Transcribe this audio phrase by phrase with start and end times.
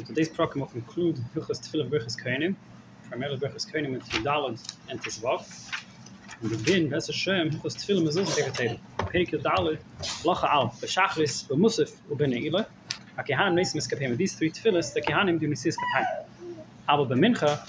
[0.00, 2.56] Today's program will conclude Hilchas Tefillah Berachas Kohanim,
[3.08, 5.70] primarily Berachas Kohanim and Tfidalad and Tisvav.
[6.40, 8.78] And begin, Bes Hashem, Hilchas Tefillah Mezuzah Tegatayim.
[8.98, 9.78] Perik Yudalad,
[10.24, 12.66] Lacha Al, Beshachris, Bemusaf, Ubeneila.
[13.16, 14.16] HaKehanim Nesim Eskapayim.
[14.16, 16.24] These three Tefillahs, the Kehanim do Nesim Eskapayim.
[16.88, 17.60] Aber bei Mincha,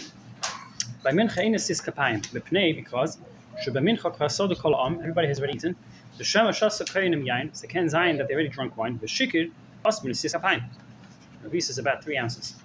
[1.04, 2.26] by Mincha ein Nesim Eskapayim.
[2.32, 3.20] Bepnei, because,
[3.64, 5.76] Shu Bemincha Kvasod Kol Am, everybody has already eaten.
[6.18, 8.98] The Shem Hashas Kohanim Yain, so Ken Zayin that they already drunk wine.
[8.98, 9.52] Beshikir,
[9.86, 10.64] Osman Nesim Eskapayim.
[11.46, 12.55] Ravis is about three ounces.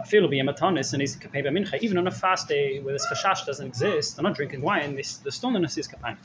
[0.00, 1.80] I feel be a matanis and is kapei mincha.
[1.80, 4.94] Even on a fast day where this chashash doesn't exist, they're not drinking wine.
[4.94, 6.16] This the in is kapei.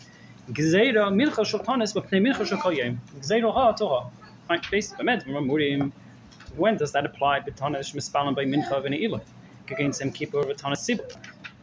[0.52, 3.02] Gzeira mincha shultanis but pnei mincha shulkol yom.
[3.20, 4.12] Gzeira ha torah.
[4.50, 5.92] Right, based bemed murim.
[6.58, 7.40] When does that apply?
[7.40, 9.22] Betanis mispalan by mincha v'neila.
[9.72, 11.10] Against them keep over tanis sibur.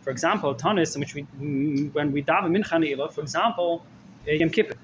[0.01, 3.13] For example, tanis in which we mm, when we daven mincha neila.
[3.13, 3.85] For example,
[4.27, 4.75] yom kippur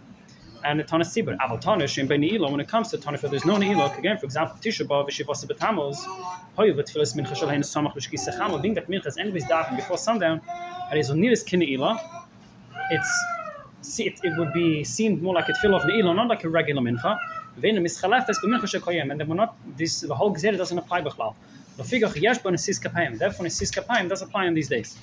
[0.67, 1.37] and the Tanis Sibur.
[1.39, 4.57] Aval Tanish in Beneilo, when it comes to Tanish, there's no Neilo, again, for example,
[4.61, 5.97] Tisha B'Av, Shivasa B'Tamos,
[6.59, 9.97] Hoyu V'Tfilis Mincha Shal Hein Samach V'Shki Sechamo, being that Mincha is anyways daven before
[9.97, 10.41] sundown,
[10.91, 11.99] and is on nearest Kineila,
[12.91, 13.25] it's
[13.81, 16.49] see, it, it would be seemed more like a tefillah of Neilo, not like a
[16.49, 17.17] regular Mincha.
[17.61, 21.35] V'Eina Mischalefes B'Mincha Shekoyem, and then we're not, this, the whole Gezerah doesn't apply B'Chlal.
[21.77, 24.99] Therefore Nesis Kapayim does apply on these days.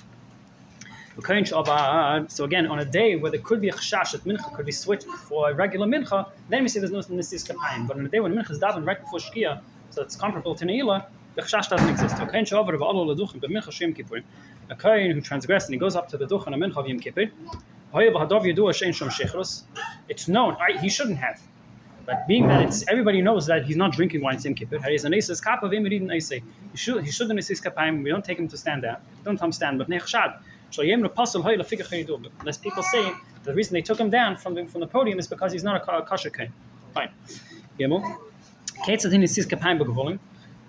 [1.22, 4.72] So again, on a day where there could be a chashash that mincha could be
[4.72, 7.88] switched for a regular mincha, then we say there's no nesis kapayim.
[7.88, 10.66] But on a day when mincha is daven right before shkia, so it's comparable to
[10.66, 12.16] neila, the chashash doesn't exist.
[12.16, 14.23] A kohen of shem kippurim.
[14.69, 16.88] A kohen who transgressed and he goes up to the duch on a mincha of
[16.88, 17.30] yom kippur.
[20.09, 21.39] It's known he shouldn't have.
[22.06, 25.14] But being that it's everybody knows that he's not drinking wine Sim Kippur, he an
[25.14, 26.19] Aces Kap of him, he
[26.75, 28.97] should he shouldn't Aces Kapayim, we don't take him to stand there.
[29.23, 30.39] Don't him stand, but Nechshad.
[30.78, 33.12] Unless people say
[33.44, 35.88] the reason they took him down from the, from the podium is because he's not
[35.88, 36.52] a, a kosher kain.
[36.94, 37.10] Fine.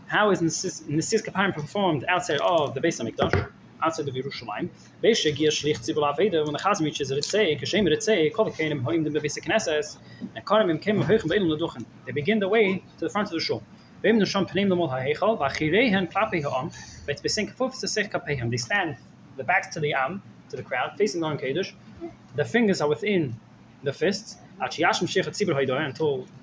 [0.07, 3.51] How is Nesis Kapayim performed outside of the Beis Hamikdash?
[3.83, 4.69] Outside of Yerushalayim,
[5.03, 9.05] Beishe Gia Shlich Tzibul Aveda, when the Chazim reaches Ritzei, Kashem Ritzei, Kol Keinim Hoim
[9.05, 9.99] Dem Bevis Knesses,
[10.35, 11.85] and Karim Kem Hoichem Beilum Leduchen.
[12.07, 13.63] They begin the way to the front of the shul.
[14.03, 14.11] They
[18.57, 18.97] stand
[19.37, 21.73] the backs to the am, to the crowd, facing the Kodesh.
[22.37, 23.35] The fingers are within
[23.83, 24.37] the fists.
[24.61, 24.95] Until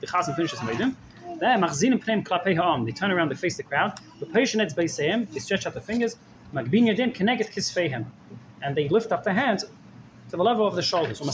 [0.02, 0.96] the chazan finishes Meidim.
[1.40, 2.85] Then machzinim pneim klapei ha'am.
[2.85, 4.00] They turn around, they face the crowd.
[4.19, 5.31] The patient beiseim.
[5.31, 6.18] They stretch out the fingers.
[6.53, 8.06] Kisfeihem,
[8.62, 9.63] and they lift up the hands
[10.29, 11.19] to the level of the shoulders.
[11.19, 11.25] The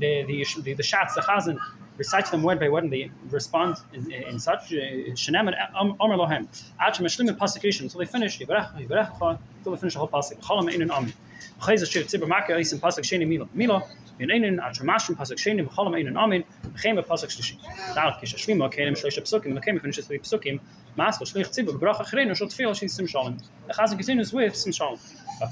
[0.00, 1.58] the the the shots the chazan
[1.98, 4.76] recite them word by word and they respond in, in such uh,
[5.14, 6.46] Shenem um, and Omer Lohem.
[6.80, 10.38] Ad Meshlim pasuk Rishon until they finish Yivarech Yivarech until they finish the whole pasuk.
[10.40, 11.12] Cholam Ein Am.
[11.60, 13.82] Chayz Ashir Tzibur Makar Is in pasuk Sheni Milo Milo.
[14.18, 16.44] In Ein Ad Shemashim pasuk Sheni Cholam Ein Amin.
[16.80, 17.56] Chem pasuk Shlishi.
[17.94, 19.46] Dal Kish Shvima Kelim Shlish Psukim.
[19.46, 20.60] And the Kelim finishes three Psukim.
[20.96, 23.38] Mas Shlich Tzibur Brach Achrein Shot Tefillah Shin Sim Shalom.
[23.66, 24.98] The Chazan continues with Sim Shalom.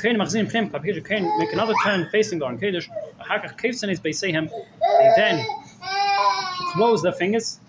[0.01, 2.89] Kain Machzin Prim Kapir Kain make another turn facing the Kodesh.
[3.21, 4.49] Hakach Kevsen is Beisehem.
[4.51, 5.47] They then
[6.75, 7.61] close their fingers.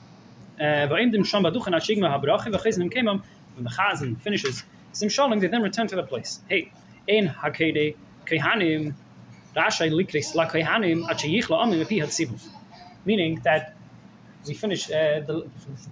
[0.60, 3.22] Va'im dem sham baduchen ashigma habrachi.
[3.56, 6.40] When the chazan finishes sim shalom, they then return to the place.
[6.50, 6.72] Hey,
[7.08, 7.96] ein hakede
[8.26, 8.94] kehanim
[9.56, 12.48] rashay likris la kehanim achayich la amim epi hatzivus.
[13.06, 13.76] Meaning that
[14.48, 15.48] we finish uh, the,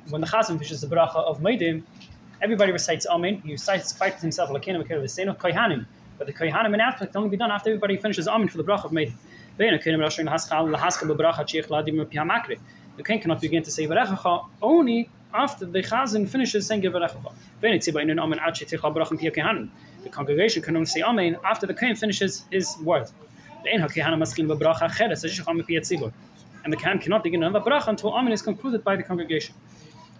[0.09, 1.83] when the chazan finishes the bracha of meidim,
[2.41, 3.41] everybody recites amen.
[3.45, 5.85] He recites fight himself like kehanim v'seno kehanim.
[6.17, 8.63] But the kehanim in outfit can only be done after everybody finishes amen for the
[8.63, 9.13] bracha of meidim.
[12.95, 17.33] The king cannot begin to say Varechacha only after the Chazan finishes saying Varechacha.
[20.03, 23.07] The congregation can only say Amen after the king finishes his word.
[23.65, 23.89] And the
[26.77, 29.55] Kohen cannot begin another bracha until Amen is concluded by the congregation.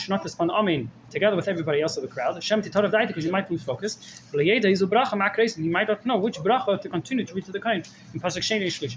[0.00, 2.34] should not respond Amen together with everybody else of the crowd.
[2.34, 4.22] Because you might lose focus.
[4.32, 7.82] You might not know which bracha to continue to read to the Kohen
[8.14, 8.96] in Pasuk.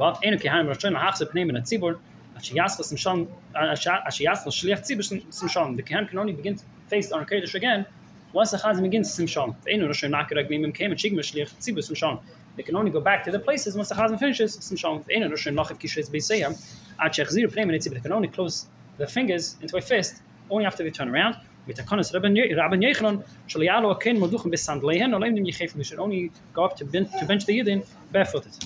[0.00, 1.98] But enu kehanim roshon hachse pneim in a tzibur,
[2.34, 5.76] asher yaschel simshon, asher yaschel shliach tzibur simshon.
[5.76, 7.84] The kehanim can only begin to face the Kodesh again
[8.32, 9.54] once the chazim begins simshon.
[9.68, 12.18] Enu roshon nakar agmim came and shigma shliach tzibur simshon.
[12.56, 15.04] They can only go back to the places once the chazim finishes simshon.
[15.10, 16.58] Enu roshon nachav kishes beisayam,
[16.98, 17.92] at shechzir pneim in a tzibur.
[17.92, 18.64] They can only close
[18.96, 21.36] the fingers into a fist only after they turn around.
[21.66, 22.34] Mit der Konas Rabban
[22.82, 26.86] Yechanan, shall yalo aken moduchim besandleihen, olim dem yichef, we should only go up to
[26.86, 28.56] bench, to bench the yidin barefooted.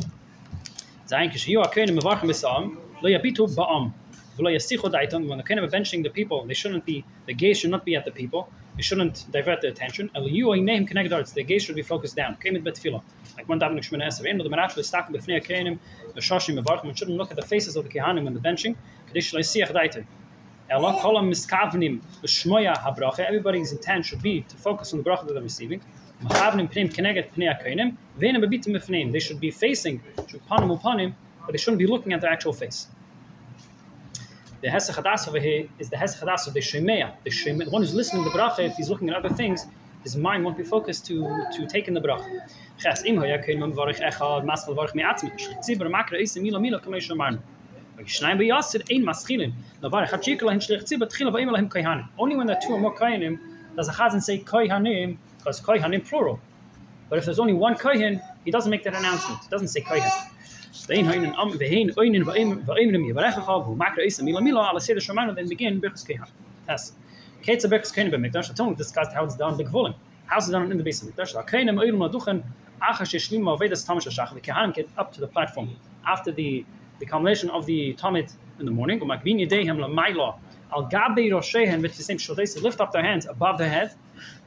[1.07, 3.93] Zayin kishiyu akein mevarchim b'sam lo yabitu ba'am
[4.39, 5.29] v'lo yasichu daiton.
[5.29, 7.95] When the kind of benching the people, they shouldn't be the gaze should not be
[7.95, 8.49] at the people.
[8.77, 10.11] you shouldn't divert their attention.
[10.15, 12.37] El you a name connected arts, the gaze should be focused down.
[12.45, 13.03] With betfila.
[13.37, 14.27] Like one davening shmona eser.
[14.27, 15.79] Eno the actually stuck befnei kenim,
[16.15, 16.87] the shashim mevarchim.
[16.87, 18.77] We shouldn't look at the faces of the kehanim and the benching.
[20.71, 23.21] Kolam miskavnim l'shmoya habracha.
[23.21, 25.81] Everybody's intent should be to focus on the bracha that they're receiving.
[29.13, 32.87] They should be facing, but they shouldn't be looking at their actual face.
[34.63, 37.13] The Hesach Hadas over here is the Hesach Hadas of the Shemeya.
[37.25, 39.67] The the one who's listening to the bracha, if he's looking at other things,
[40.03, 42.41] his mind won't be focused to to take in the bracha.
[52.19, 53.39] Only when are two or more kohanim
[53.77, 56.41] does a chazan say kohanim, because kohanim plural.
[57.11, 59.43] But if there's only one kohen, he doesn't make that announcement.
[59.43, 60.11] He doesn't say kohen.
[60.89, 61.09] Then
[65.49, 65.83] begin.
[66.69, 66.93] Yes.
[67.43, 69.95] Ketzer birchas discussed how it's done big volume.
[70.27, 71.33] How's it done in the base of mikdash?
[71.35, 71.43] The
[74.41, 75.77] kehanim get up to the platform
[76.07, 76.65] after the
[77.01, 78.99] the culmination of the tamid in the morning.
[82.63, 83.95] Lift up their hands above their head.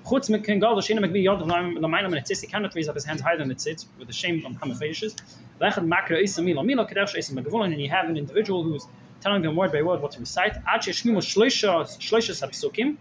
[0.07, 2.39] Chutz mit ken gal shene makbi yod la maila min tzitz.
[2.39, 5.17] He cannot raise up his hands higher than the tzitz with the shame on hamafetishes.
[5.59, 8.87] Vechad makra isa mila mila kadesh isa megavulin, and you have an individual who's
[9.19, 10.55] telling them word by word what to recite.
[10.65, 12.95] Ad sheshmimu shloisha shloisha psukim.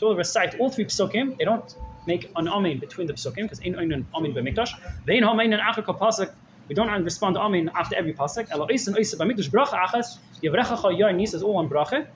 [0.00, 1.38] To recite all three psukim.
[1.38, 1.74] They er don't
[2.06, 4.78] make an amen between the psukim because ain't an amen by mikdash.
[5.06, 6.30] Vein hamein and achar pasuk.
[6.68, 8.50] We don't respond amen after every pasuk.
[8.50, 10.18] Elo isa isa by mikdash bracha achas.
[10.42, 12.06] Yevrecha chayar nis is all one bracha.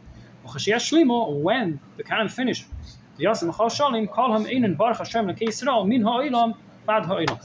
[1.42, 2.66] When the canon finish,
[3.16, 6.54] the Yasim Chal Shalim call him Einan Baruch Hashem Lekei Yisrael Min Ha'ilam
[6.86, 7.40] Bad Ha'ilam.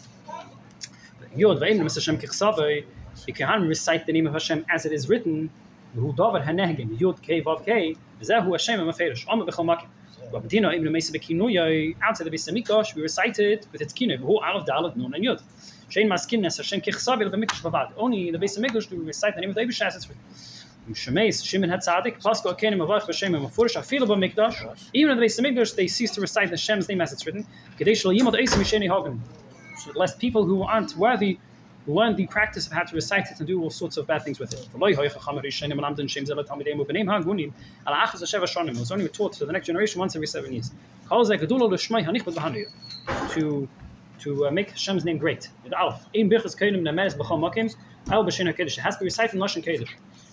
[1.35, 1.95] Yod Ve'im Mr.
[1.95, 2.85] Hashem Kichsavei,
[3.27, 5.49] you can recite the name of Hashem as it is written,
[5.93, 9.87] Hu Davar Hanehgim, Yod Kei Vav Kei, Zehu Hashem Maferish, Amma Bechal Makim.
[10.31, 14.39] Rabbatina Ibn Mesa Bekinuya, outside the Bisa Mikdash, we recite it with its kinu, Hu
[14.39, 15.41] Aleph Dalet Nun and Yod.
[15.89, 17.93] Shein Maskin Nes Hashem Kichsavei Mikdash Bavad.
[17.95, 20.09] Only in the Bisa Mikdash do we recite the name of the Ibish as it's
[20.09, 20.23] written.
[20.91, 24.89] Shemeis, Shimon had tzaddik, Pasco Akenim Avach Vashem Mafurish, Afilu Mikdash.
[24.93, 27.25] Even in the base of Mikdash, they cease to recite the Shem's name as it's
[27.25, 27.45] written.
[27.77, 29.21] Kadesh Yimod Esim Misheni Hagen.
[29.77, 31.39] So lest people who aren't worthy
[31.87, 34.39] learn the practice of how to recite it and do all sorts of bad things
[34.39, 34.59] with it.
[34.59, 34.97] It was
[38.91, 40.71] only taught to the next generation once every seven years.
[43.33, 43.67] To
[44.19, 45.49] to uh, make Hashem's name great.
[45.63, 46.35] It has to be
[49.05, 49.89] recited in Lashon Kodesh.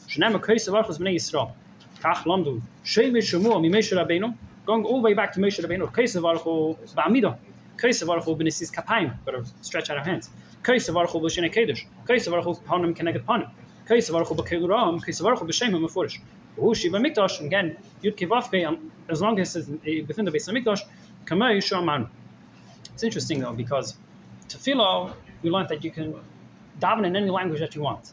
[0.08, 1.52] Shnema Kaisa Varchos Bnei Yisrael.
[2.00, 2.62] Kach Lamdu.
[2.84, 4.36] Shemi Shemua Mi Moshe Rabbeinu.
[4.64, 5.92] Going all the way back to Moshe Rabbeinu.
[5.92, 7.36] Kaisa Varcho Ba'amida.
[7.76, 9.16] Kaisa Varcho B'nesis Kapayim.
[9.24, 10.30] Better stretch out our hands.
[10.62, 11.84] Kaisa Varcho B'Shnei Kedesh.
[12.06, 13.50] Kaisa Varcho Panim Keneged Panim.
[13.88, 15.00] Kaisa Varcho B'Keilu Ram.
[15.00, 16.20] Kaisa Varcho B'Shem HaMefurish.
[16.56, 17.44] Who Shiva Mikdash.
[17.44, 18.66] Again, Yud Kevavke.
[18.66, 19.74] Um, as long as it's uh,
[20.06, 20.82] within the base of Mikdash.
[21.24, 22.08] Kamei Yisrael
[22.94, 23.96] It's interesting though because
[24.48, 25.12] tefillah
[25.42, 26.14] we learned that you can
[26.80, 28.12] daven in any language that you want.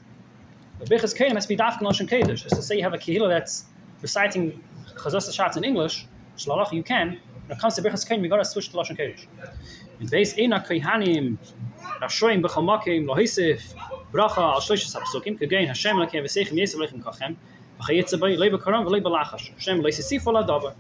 [0.80, 2.46] The Birchas Kedim must be Dafkan Lashon Kedesh.
[2.46, 3.66] Is to say you have a kehillah that's
[4.02, 4.62] reciting
[4.96, 7.20] Chazos Shots in English, Shlalach you can.
[7.48, 9.25] When it comes to Birchas Kedim, you got to switch to Lashon Kedesh.
[10.00, 11.38] In Beis Ena Kohanim,
[12.02, 13.75] Rashoim B'chol Lohisif,
[14.12, 17.36] Bracha Al Shloishes HaPsukim, Kagain Hashem Lakem V'Seichem Yesem Lechem Kachem,
[17.80, 20.74] V'chayetze B'y Lei B'Karam V'Lei B'Lachash, Hashem Leisisif Ola Davar.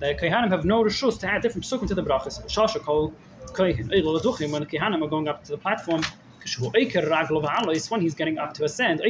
[0.00, 2.44] The Kohanim have no rishus to add different psukim to the brachas.
[2.46, 3.14] Shasha Kol
[3.52, 3.88] Kohen.
[3.88, 6.02] When the Kohanim are going up to the platform,
[8.00, 9.00] he's getting up to ascend.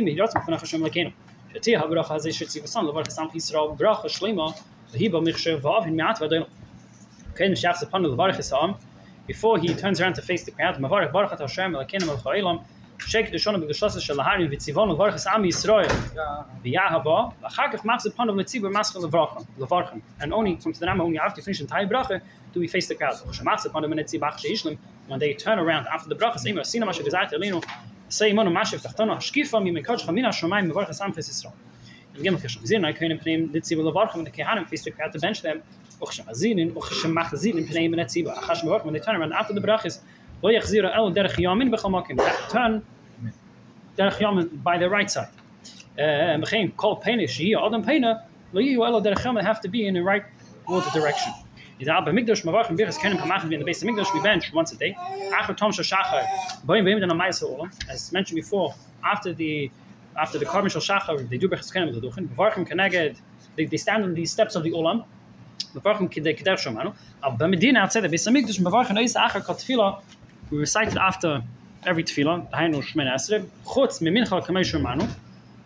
[9.27, 10.81] Before he turns around to face the crowd,
[13.07, 15.89] shake the shon b'geshas shel laharim v'tzivon levarchas am Yisrael.
[16.65, 20.01] V'yahava v'achar kach machzit panav letzibur maschel levarcham levarcham.
[20.21, 22.21] And only comes the Rambam only after you finish the entire bracha
[22.53, 24.79] do we face the crowd shemachzit panav letzibur sheishlim
[25.09, 27.65] when they turn around after the bracha say sina mashav gezayt elinu.
[28.09, 31.53] Say imonu mashav tachtana shkifa mi mekach chamina shomayim levarchas am fes Yisrael.
[32.15, 35.19] And again kasham zin I couldn't pnei letzibur levarcham the kehanim face the crowd to
[35.19, 35.63] bench them.
[36.01, 40.01] Uchshem azinin uchshem machzin pnei letzibur achash when they turn around after the brachas
[40.43, 42.17] b'chol makim
[42.51, 42.83] turn
[43.97, 45.29] derech yamin by the right side.
[45.99, 46.51] Elo
[49.01, 50.25] derech yamin have to be in the right
[50.69, 51.33] water direction.
[51.81, 54.97] In the base of we bench once a day.
[57.91, 59.71] As mentioned before after the
[60.17, 63.17] after the carbon shel shachar they do birchas kenim l'duchen b'varchim keneged
[63.57, 65.05] they, they stand on these steps of the olam.
[65.75, 69.59] b'varchim kidei keder shomanu av b'medina outside the base of mikdash b'varchim ois achar kot
[70.53, 71.43] we recite it after
[71.87, 75.09] every tefillah, haynu shmen esre, chutz mimincha kamei shemanu,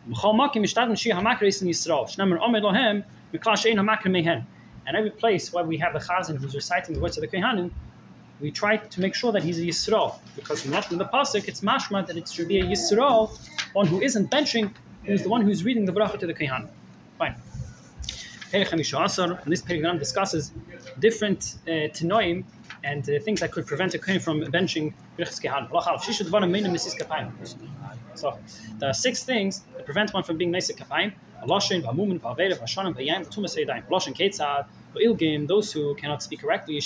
[0.08, 4.46] b'chol makim mishtat m'shi hamakris in Yisrael, shnemer omed lohem, mikla shein hamakrim mehen.
[4.86, 7.72] And every place where we have the Chazan who's reciting the words of the Kohanim,
[8.40, 10.20] we try to make sure that he's a Yisrael.
[10.36, 13.36] Because from not in the Pasuk, it's mashma that it should be a Yisrael,
[13.72, 14.72] one who isn't benching,
[15.04, 16.68] who's the one who's reading the bracha to the Kohanim.
[17.18, 17.34] Fine.
[18.52, 20.52] And this Perek discusses
[20.98, 22.44] different uh, tenoim
[22.84, 24.94] and uh, things that could prevent a kohen from benching.
[28.14, 28.38] So,
[28.78, 31.12] there are six things that prevent one from being nice Kapayim.
[34.96, 36.78] Ilgim, those who cannot speak correctly,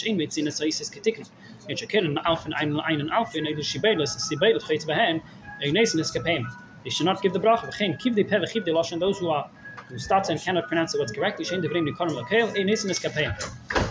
[6.01, 6.47] Eskapayim.
[6.83, 7.71] They should not give the bracha.
[7.71, 9.49] De loshin, those who are
[9.91, 11.45] who starts and cannot pronounce the words correctly.
[11.45, 12.57] Shein devrim nikonim lakel.
[12.59, 13.37] Ein nisin eskapayim.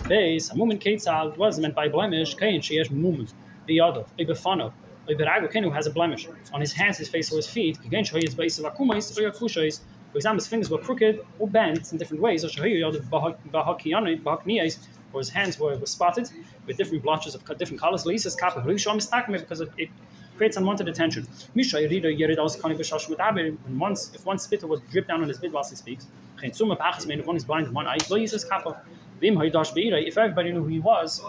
[0.08, 2.34] Beis, a mumen ketzal was meant by blemish.
[2.34, 3.32] Kain sheyesh mumen.
[3.68, 4.72] Biyadov, ibefano.
[5.08, 7.78] Iberago Ken who has a blemish on his hands, his face, or his feet.
[7.84, 9.80] Again, shoyes beis of akumais or yakushois.
[10.12, 12.44] For example, his fingers were crooked or bent in different ways.
[12.44, 13.04] Or shoyu yadav
[13.52, 14.78] bahakiyani bahakniyais,
[15.12, 16.28] or his hands were, were spotted
[16.66, 18.04] with different blotches of different colors.
[18.04, 18.60] Leisas kappa.
[18.60, 19.88] Because it, it
[20.40, 21.28] creates unwanted attention.
[23.84, 26.06] Once, if one spittle would drip down on his bid whilst he speaks,
[26.42, 26.60] if
[30.18, 31.22] everybody knew who he was,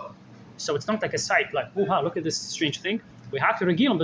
[0.56, 3.02] so it's not like a sight, like, oh, look at this strange thing.
[3.34, 3.98] Regil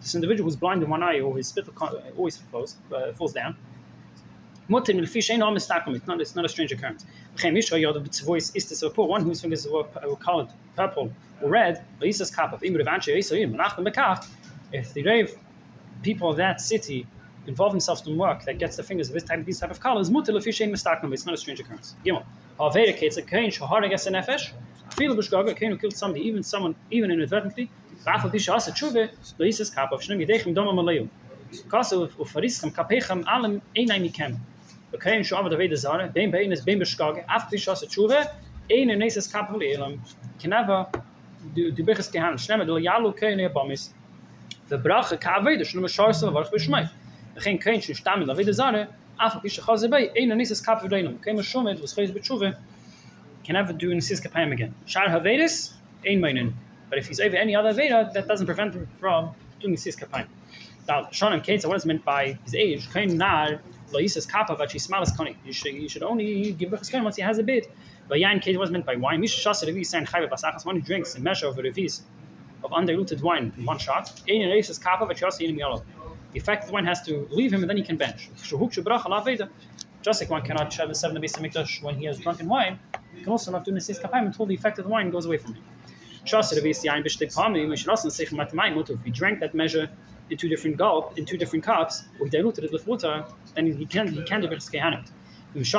[0.00, 1.74] this individual who's blind in one eye or his spittle
[2.16, 3.56] always falls, uh, falls down.
[4.68, 7.04] Mutter milfish ain't almost It's not, it's not a strange occurrence.
[9.08, 9.82] one whose fingers were
[10.20, 11.06] colored purple
[11.42, 12.18] or red, if
[14.94, 15.28] the
[16.02, 17.06] people of that city
[17.46, 20.10] involve themselves in work that gets the fingers of this type, these type of colors,
[20.10, 21.96] it's not a strange occurrence.
[22.04, 22.24] Gimel.
[25.80, 27.70] Killed somebody, even someone, even inadvertently.
[28.06, 31.08] Rafal pisha asa tshuve, loises kap of shnem yidechem doma maleu.
[31.68, 34.38] Kasu ufarischem kapechem alem einay mikem.
[34.94, 38.26] Okay, der Wede Zare, beim Bein ist beim Beschkage, auf die Schosse Tshuve,
[38.70, 40.00] eine nächstes Kapitel Elam,
[40.40, 40.90] Kenava,
[41.54, 43.94] du bichst gehan, schnemme, du jalu keine Bamis,
[44.70, 46.88] der Brache ka Wede, schon mal Schosse, war ich beschmei.
[47.34, 50.94] Wir gehen kein schon stammen, der Wede Zare, auf die Schosse bei, eine nächstes Kapitel
[50.94, 52.56] Elam, kein schon mit, was heißt Tshuve,
[53.48, 54.74] Kenava do in Sis Kapayim again.
[54.84, 55.72] Shar Havedis,
[56.04, 56.52] ein meinen.
[56.90, 60.26] But if he's over any other Veda, that doesn't prevent him from doing Sis Kapayim.
[60.86, 63.60] Now, Shon and what is meant by his age, kein nar,
[63.90, 65.34] Loises kappa, but she smells koni.
[65.44, 67.70] You should only give birchas kohen once he has a bit.
[68.08, 69.20] But yain kate was meant by wine.
[69.20, 70.64] Mish shas revi sein chayve basachas.
[70.64, 72.00] One who drinks a measure of revis
[72.64, 74.20] of undiluted wine in one shot.
[74.28, 75.84] Ein loises kappa, but shas in yellow.
[76.32, 78.30] The effect of the wine has to leave him, and then he can bench.
[78.36, 79.50] Shehuk shebrach alaveda.
[80.00, 82.78] Just like one cannot shave the seven of mikdash when he has drunken wine,
[83.14, 85.36] he can also not do nesis kapayim until the effect of the wine goes away
[85.36, 85.64] from him.
[86.24, 87.88] Shas revi yain bishtik pami.
[87.88, 88.90] Also say from Matamaimoto.
[88.90, 89.90] if he drank that measure
[90.30, 93.24] in two different gulp, in two different cups, or he diluted it with water,
[93.54, 94.48] then he can he can do
[95.54, 95.74] if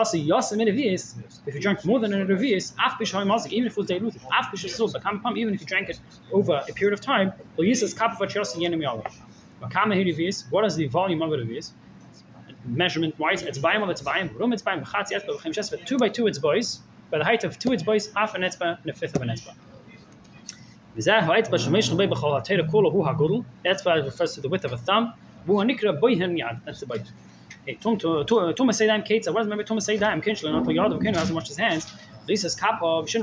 [1.53, 2.73] you drank more than in Revius,
[3.51, 4.21] even if it was diluted,
[5.37, 5.99] even if you drank it
[6.31, 7.67] over a period of time, what
[10.65, 11.71] is the volume of Revius?
[12.65, 15.11] Measurement wise, it's Bayam of its Bayam, room, its Bayam, Chatz
[15.85, 16.79] 2 by 2 its boys,
[17.11, 19.29] by the height of 2 its boys, half an etzba, and a fifth of an
[19.29, 19.53] etzba.
[20.95, 21.91] Vizah ha'etzba shemesh
[24.05, 25.13] refers to the width of a thumb,
[25.47, 27.11] that's the bite.
[27.67, 31.47] Tumas Seidai Kates, I wasn't remember Tumas Seidai, I'm Kinshal, not Yadav Kinu hasn't washed
[31.47, 31.93] his hands.
[32.27, 33.19] Lisa is Kapov, he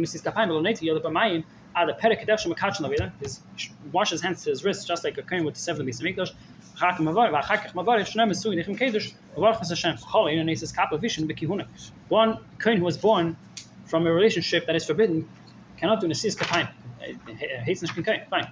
[0.00, 3.10] Yunis Kapayim, Lonati, Yadav Bamayim, Ah, the Perek Kedesh Makachin Lavida,
[3.56, 6.02] he washes his hands to his wrists just like a Kain with the seven Lisa
[6.02, 6.30] Mikdash.
[6.78, 11.00] Chak Mavar, Vachak Mavar, Shnem is Suin, Echim Kedesh, Chas Hashem, Chol, Yunis is Kapov,
[11.00, 11.66] Vishin, Bekihuna.
[12.08, 13.36] One Kain who was born
[13.86, 15.26] from a relationship that is forbidden
[15.78, 16.68] cannot do nesis Kapayim
[17.64, 18.48] hates nicht kein fine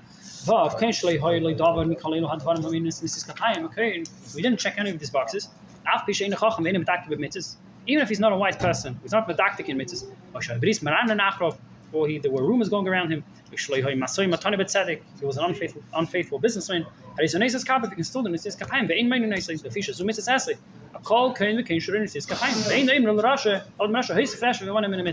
[0.47, 3.65] Vav, kein Shlei Hoy Loi Davar Mikalelo had Varim Hamin Nisis Kapayim.
[3.65, 4.03] Okay,
[4.35, 5.51] we didn't check any of these boxes.
[5.87, 7.57] Af in mitzvahs.
[7.87, 10.07] Even if he's not a wise person, he's not medaktik in mitzvahs.
[10.35, 11.59] Oshay Bris Maran Nachrov,
[11.93, 13.23] or he, there were rumors going around him.
[13.53, 16.87] Shlei Hoy Masoy Matani Betzedek, he was an unfaithful, unfaithful businessman.
[17.19, 20.29] Haris Onesis Kappa, if he can still do Nisis Kapayim, Main Nisis, the Fisha Zumitzis
[20.29, 20.57] Asli.
[20.95, 25.13] A call Rasha, Masha, Heis Flash, we want him in a.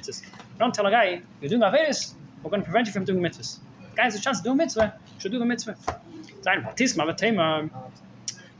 [0.57, 2.13] Don't tell a guy, you're doing Averis,
[2.47, 3.59] we're going to prevent you from doing mitzvahs.
[3.97, 5.75] Has a chance to do a mitzvah, should do the mitzvah.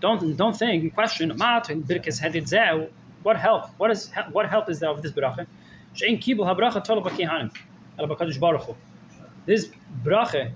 [0.02, 1.30] Don't don't think question
[3.24, 5.48] what help what is what help is there of this bracha?
[9.46, 9.70] This
[10.04, 10.52] bracha,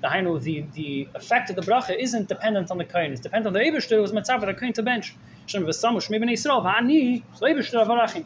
[0.00, 3.12] the the the effect of the bracha isn't dependent on the kohen.
[3.12, 5.14] It's dependent on the Eibushter was mitzvah the kohen to bench.
[5.44, 8.24] Shem v'samu shmei b'nei v'ani l'Eibushter avarachim.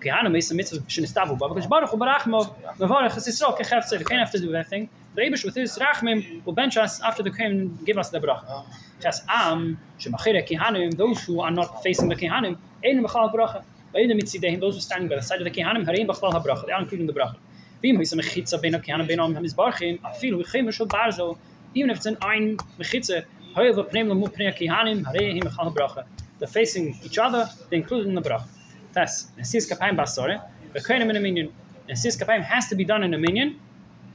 [0.00, 3.98] B'kihanim is a mitzvah shenistavu but b'kadosh baruch Hu barachmo mevarach es Yisrael kechefze.
[3.98, 4.88] The kohen have to do that thing.
[5.14, 8.64] The Eibush with his rachmim will bench us after the kohen give us the bracha.
[9.00, 13.62] Just am shemachire kihanim those who are not facing the kihanim Ein Bechal Bracha.
[13.92, 16.66] Beide Mitzidehim, those who are standing by the side of the Kehanim, Harein Bechal HaBracha,
[16.66, 17.36] they are including the Bracha.
[17.82, 21.36] Vim a mechitza ben Kehanim ben Am Hamizbarchim, afilu v'chemer shel barzo,
[21.74, 26.06] even if it's an ein mechitza, however, pneim lamu pnei Kehanim, Harein Bechal HaBracha.
[26.38, 28.48] They're facing each other, they're included in the Bracha.
[28.92, 30.42] That's Nesis Kapayim Basore,
[30.72, 31.52] the Kehanim in a minyan.
[31.88, 33.58] Nesis Kapayim has to be done in a minyan,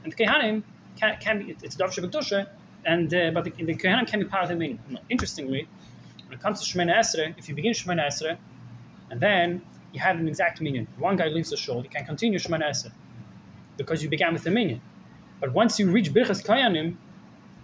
[0.04, 0.62] and the Kehanim
[0.96, 2.48] can, can be, it's Dav Shabbat
[2.84, 4.78] and uh, but the, the Kehanim can be part of the minyan.
[5.10, 5.68] Interestingly,
[6.26, 8.36] when it comes to Shemana Esrei, if you begin Shemana Esrei,
[9.10, 12.38] and then you have an exact minyan, one guy leaves the shul, you can continue
[12.38, 12.92] Shemana Esrei
[13.76, 14.80] because you began with the minyan.
[15.40, 16.96] But once you reach Birchas Kayanim,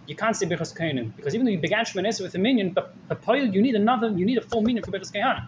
[0.07, 2.93] you can't say Birchas Kayanim because even though you began Shemana with a minyan, but
[3.09, 5.47] Papoil, you need another, you need a full minyan for Birchas Kayanim.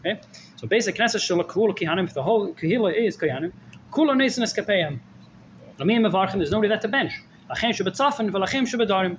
[0.00, 0.20] Okay,
[0.56, 3.52] so basic Knesset Shul Kula Kayanim, the whole Kahila is Kayanim.
[3.92, 5.00] Kula Nesin Eskapayim.
[5.78, 7.12] Lamim Mevarchim, there's nobody there to bench.
[7.50, 9.18] Lachem Shabbatzafen, Velachem Shabbadarim.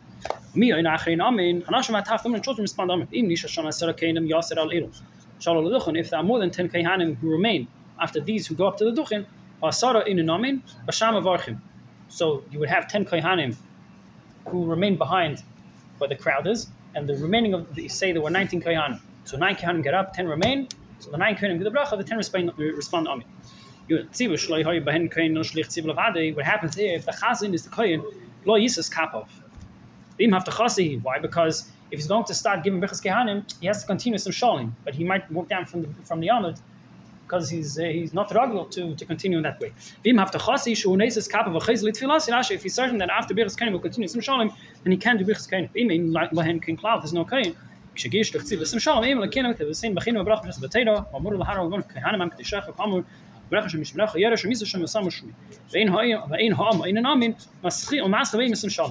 [0.56, 3.08] Mi Oin Achrein Amin, Hanashim Ataf, the children respond Amin.
[3.12, 5.02] Im Nisha Shana Sera Kayanim Yaser Al Eros.
[5.40, 7.68] Shalom Leduchin, if there are more than 10 Kayanim who remain
[8.02, 9.26] after these who go up to the Duchin,
[9.64, 11.60] Asara in Amin, Basham Avarchim.
[12.08, 13.56] So you would have 10 Kayanim
[14.48, 15.44] who remain behind
[15.98, 19.00] where the crowd is, and the remaining of the, say there were 19 Kayanim.
[19.30, 20.68] So 9 Kayanim get up, 10 remain,
[20.98, 23.28] so the 9 Kayanim do the bracha, the 10 respond, respond Amin.
[23.88, 24.36] What happens
[26.76, 28.04] here if the chazin is the kohen,
[28.46, 29.28] lo yisas kapov.
[30.18, 31.00] Im have to chasi.
[31.04, 31.20] Why?
[31.20, 34.72] Because if he's going to start giving brichas kehanim, he has to continue some shalim,
[34.84, 36.60] but he might walk down from the from the amud
[37.24, 39.74] because he's uh, he's not regular to, to continue in that way.
[40.04, 42.50] Vim have to chasi shu neisas kapov v'chayz litfilas ilash.
[42.50, 44.52] If he's certain that after brichas kehanim will continue some shalim,
[44.84, 45.70] then he can do brichas kehanim.
[45.76, 47.02] Im lahen kin klav.
[47.02, 47.56] There's no kohen.
[47.99, 52.23] כשגיש תקציב לסם שלום, אם לקינם כבסין בכינו וברח בשס בתירו, אמור להר ובון כהנם
[52.23, 53.01] עם קדישך וכאמור
[53.51, 55.33] ברכה שמשמלך ירא שמיסו שם וסם ושמי.
[55.73, 55.89] ואין
[56.31, 57.33] ואין העם אין נאמין,
[57.65, 58.91] מסחי ומעש חבי מסם שלום.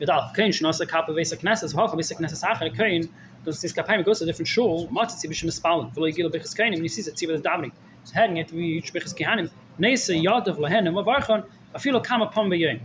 [0.00, 3.06] ידע, kein שנעשה קאפה וייסה כנסס, והלכה וייסה כנסס אחר, kein,
[3.44, 6.54] dass this kapayim goes to a different shul, matzit sie bishim spalen, v'lo yigil bechis
[6.54, 7.72] kainim, and he sees it, see with the davening.
[8.02, 11.44] It's heading it, we each bechis kehanim, neise yadav lehenim, avarchon,
[11.74, 12.80] afilo kama pom b'yoyim.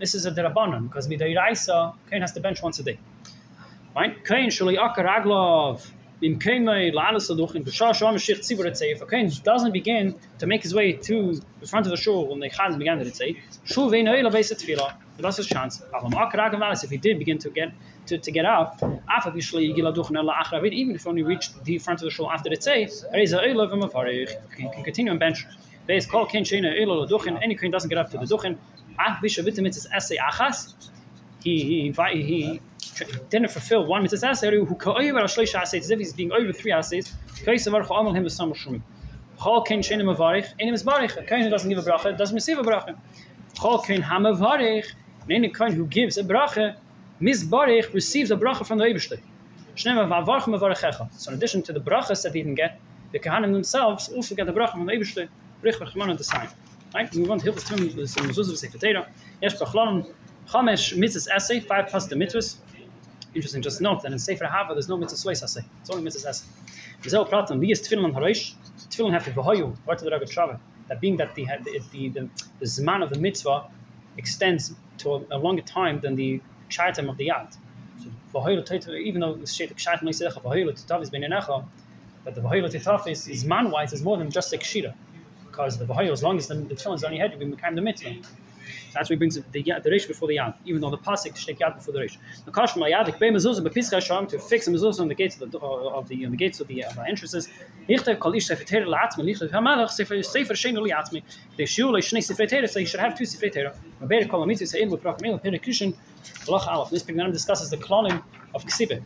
[0.00, 2.98] This is a derabanan, because midayraisa, kain has to bench once a day.
[3.95, 4.25] Right?
[4.25, 5.89] Kain shuli akar aglov,
[6.21, 6.37] if
[9.01, 12.41] a Kohen doesn't begin to make his way to the front of the shul when
[12.41, 15.81] the Chaz began to say, Shul ve'noila beis tefillah, that's his chance.
[16.83, 17.71] If he did begin to get
[18.07, 22.63] to, to get up, even if only reached the front of the shul after that,
[22.63, 25.45] say, there is noel above the tzei, he can continue on bench.
[25.87, 28.57] Beis kol ken sheina ilo laduchin, any Kohen doesn't get up to the duchin,
[31.41, 32.59] he, he, he
[33.29, 36.51] didn't fulfill one mitzvah asay, who ka'oyer al shloisha asay, as if he's being over
[36.53, 38.81] three asays, ka'oyer var cha'amal him b'sam shumi.
[39.39, 41.15] Chol ken shenim avarich, enim barich.
[41.17, 42.97] A kohen who doesn't give a bracha doesn't receive a bracha.
[43.55, 44.85] Chol ken ham avarich,
[45.21, 46.75] and any kohen who gives a bracha,
[47.21, 49.19] barich receives a bracha from the Eibishter.
[49.75, 49.97] So in
[51.37, 52.81] addition to the brachas that he can get,
[53.13, 55.29] the kahanim themselves also get the bracha from the Eibishter,
[55.63, 56.49] brich v'chman the sign.
[56.93, 57.09] Right?
[57.15, 59.07] We want to help us to some mezuzah v'sefer Torah.
[59.41, 60.11] Yes, b'chlanim,
[60.49, 62.57] chamesh mitzvahs essay, five plus the mitzvahs.
[63.33, 65.63] Interesting, just note that in Sefer Hava there's no mitzvah asay.
[65.81, 66.45] It's only mitzvah asay.
[67.03, 68.53] V'zeh pratam, li is tefillin on harosh,
[68.89, 70.59] tefillin have to v'hoyu, right to the Ragat Shava.
[70.87, 73.67] That being that the, the, the, the, the zman of the mitzvah
[74.17, 77.55] extends to a, a longer time than the shaitim of the yad.
[78.31, 81.63] So even though the shaitim shaitim leisedecha v'hoyu titav is beinenecha,
[82.25, 84.95] but the v'hoyu titav is, is man wise is more than just a kshira.
[85.45, 87.75] Because the v'hoyu, as long as the, the tefillin is on your head, you become
[87.75, 88.15] the mitzvah.
[88.93, 91.59] That's why he brings the, the rish before the yad, even though the pasuk shtek
[91.59, 92.17] yad before the rish.
[92.45, 95.39] The kash from yad kbei mezuzah bepischa sham to fix a mezuzah on the gates
[95.41, 97.49] of the of the on the gates of the, uh, entrances.
[97.87, 101.21] Lichter kol ish sefer teira la'atzmi lichter hamalach sefer sefer shenu li'atzmi.
[101.57, 103.75] The shul is shnei sefer teira, so you should have two sefer teira.
[104.01, 105.95] Rabbeir kol amitzvah say in with prakamil perikishin
[106.45, 106.89] lach alaf.
[106.89, 109.03] This Pignanim discusses the klonim of ksibe.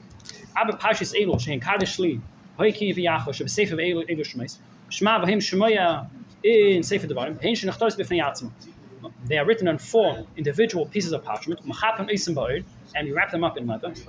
[0.56, 2.22] Abba pashis elu shein kadesh li.
[2.58, 4.58] Hoy ki v'yacho sheb sefer elu elu shmeis.
[4.90, 6.10] Shema v'hem shemoya
[6.44, 7.42] in sefer devarim.
[7.42, 8.52] Hein shenachtos b'fnei yatzmi
[9.26, 11.60] they are written on four individual pieces of parchment,
[12.96, 13.92] and we wrap them up in leather.
[13.92, 14.08] Is is.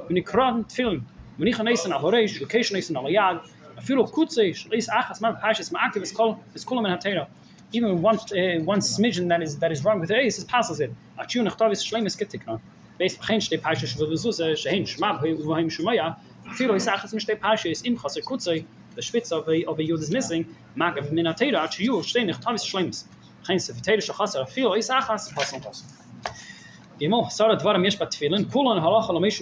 [7.72, 10.94] Even one uh, one smidgen that is that is wrong with the ace, passes it.
[11.18, 12.61] Achu nachtavis shleim is kitikna.
[13.00, 13.59] Beis bchein shtei.
[16.46, 18.64] Afilu is achas im kutzei.
[18.94, 20.46] The schwitz of a of a yud is missing.
[20.76, 23.04] Min hatera achu shtei.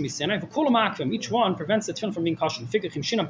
[0.00, 2.64] Misena, if Akvim, each one prevents the tefillin from being kosher.
[2.66, 3.28] Figure Chim Shinam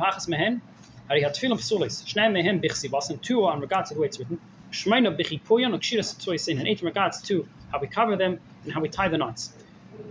[1.58, 2.88] Psulis, Shnei Bichsi
[3.20, 4.40] two regards to the way it's written,
[6.58, 9.52] and eight regards to how we cover them and how we tie the knots.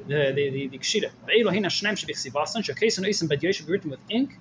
[0.08, 1.10] The the the, the Kshira.
[1.28, 4.38] Ve'elo Hina Shneim Shebichsi Vasen, Shakesan Isim Bad Yesh written with ink,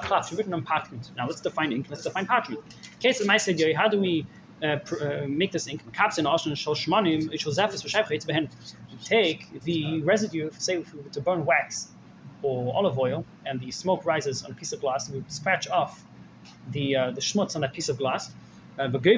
[0.00, 0.36] klaf.
[0.36, 1.10] Written on parchment.
[1.16, 1.86] Now let's define ink.
[1.90, 2.62] Let's define parchment.
[3.00, 4.26] Case of said, how do we
[4.62, 5.80] uh, uh, make this ink?
[5.92, 8.48] Kaps in Ashon shal shmanim shal zefis v'shevcha it's behen.
[9.04, 11.88] Take the residue, say if we were to burn wax
[12.42, 16.04] or olive oil, and the smoke rises on a piece of glass, we scratch off
[16.72, 18.32] the uh, the schmutz on that piece of glass.
[18.78, 19.10] Uh, we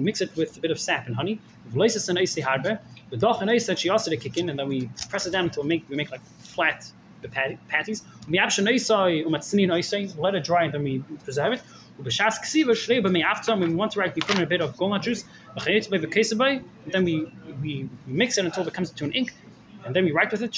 [0.00, 1.38] mix it with a bit of sap and honey.
[1.70, 1.82] And
[4.58, 6.90] then we press it down until we make we make like flat
[7.68, 8.04] patties.
[8.28, 11.62] We let it dry and then we preserve it.
[11.99, 14.61] ובש"ס כסיבה שלי במי after when we want to write we put in a bit
[14.61, 15.23] of goma juice
[16.85, 17.15] and then we,
[17.61, 19.29] we mix it until it comes to an ink
[19.85, 20.51] and then we write with it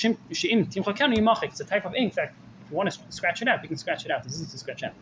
[1.50, 2.30] it's a type of ink that
[2.62, 4.58] if you want to scratch it out you can scratch it out this is to
[4.58, 4.94] scratch out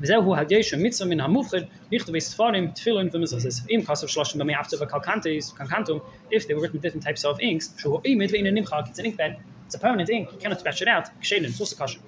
[0.00, 1.58] וזהו הגשם מצווה מן המוחד
[1.92, 5.98] לכתוב ספרים תפילין ומזוזס אם כסף שלושים במי after וקלקנטס קלקנטום
[6.32, 9.16] if they were written different types of inks שהוא אימד ואין נמחק it's an ink
[9.16, 9.32] that
[9.68, 11.98] it's a permanent ink you cannot scratch it out כשאין it's also kosher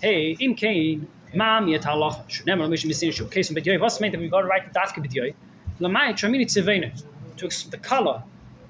[0.00, 2.27] hey im kein Mam yetalach.
[2.27, 3.79] Shnemer mish misin shu case but yoy.
[3.79, 5.33] What's meant that we've got to write the dafke bit yoy?
[5.79, 7.03] Lamai chamini tzevenu
[7.37, 8.23] to the color,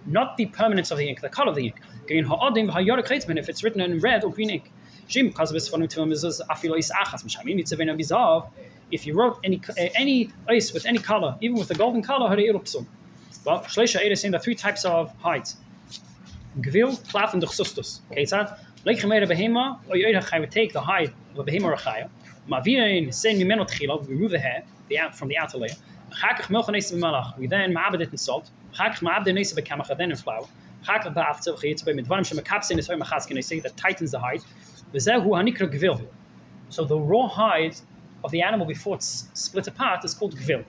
[0.05, 1.75] not the permanence of the ink, the color of the ink.
[2.07, 4.71] Gein ha'odim ha'yorik chaitzben if it's written in red or green ink.
[5.07, 8.49] Shim chaz v'sfonu tivim mizuz afilo is achas mishamini tzevenu bizav.
[8.91, 12.27] If you wrote any uh, any ice with any color, even with a golden color,
[12.27, 12.85] ha'rei ilupsum.
[13.45, 15.55] Well, shleisha eidus in the three types of hides.
[16.59, 18.01] Gvil, klaf, and duchsustus.
[18.11, 18.59] Okay, it's that.
[18.85, 22.09] Like gemere behema, or you either take the hide of a behema or.
[22.49, 25.75] Mavina Sen Mimeno Tchila, we remove the hair the out, from the outer layer.
[26.11, 28.49] Chakach Melcha Nesa B'malach, we then Ma'abed it in salt.
[28.73, 30.47] Chakach Ma'abed Nesa B'kamach, then in flour.
[30.83, 34.41] Chakach Ba'aftzah Chayitz B'midvarim Shemakapsin is Machaskin, say that tightens the hide.
[36.69, 37.75] So the raw hide
[38.23, 40.65] of the animal before it's split apart is called gvil.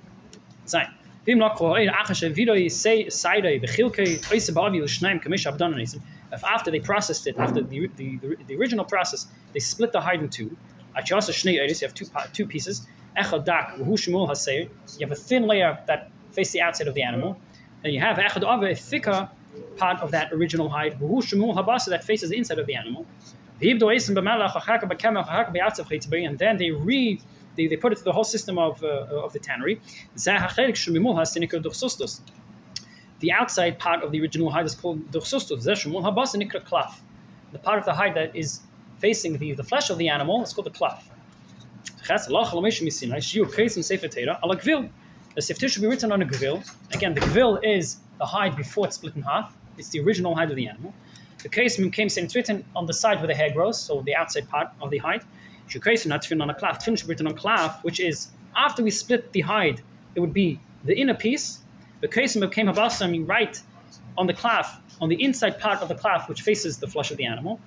[6.32, 10.00] If after they processed it, after the, the, the, the original process, they split the
[10.00, 10.56] hide in two.
[10.96, 12.86] You have two, two pieces.
[13.16, 13.42] You have
[15.12, 17.40] a thin layer that faces the outside of the animal.
[17.84, 19.28] And you have a thicker
[19.76, 23.06] part of that original hide that faces the inside of the animal
[23.62, 23.80] and
[26.38, 27.20] then they re
[27.56, 29.80] they, they put it to the whole system of, uh, of the tannery.
[33.20, 35.12] The outside part of the original hide is called.
[35.12, 35.20] The
[37.62, 38.60] part of the hide that is
[39.00, 41.10] facing the, the flesh of the animal is called the clef.
[44.72, 44.90] Um,
[45.36, 46.56] the siftir should be written on a gvil.
[46.92, 49.56] Again, the gvil is the hide before it's split in half.
[49.78, 50.92] It's the original hide of the animal.
[51.42, 54.02] The case um, came saying it's written on the side where the hair grows, so
[54.02, 55.22] the outside part of the hide.
[55.68, 56.80] Shukresim um, not tefillin on a cloth.
[56.80, 59.80] Tefillin should be written on cloth, which is after we split the hide,
[60.14, 61.60] it would be the inner piece.
[62.00, 63.62] The case became you write
[64.18, 67.16] on the cloth, on the inside part of the cloth, which faces the flesh of
[67.16, 67.60] the animal.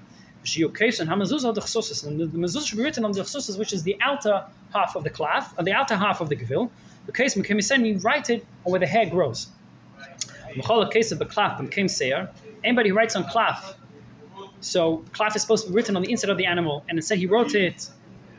[0.43, 5.03] And the mezuzah should be written on the chsusis, which is the outer half of
[5.03, 6.69] the cloth, or the outer half of the gevil.
[7.05, 9.47] The case became you write it on where the hair grows.
[10.55, 12.29] The case of the cloth became seir.
[12.63, 13.75] Anybody who writes on klaf,
[14.59, 17.17] so klaf is supposed to be written on the inside of the animal, and instead
[17.17, 17.89] he wrote it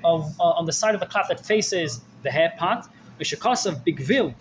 [0.05, 2.87] of, uh, on the side of the klaf that faces the hair part.
[2.87, 4.35] of bigvil,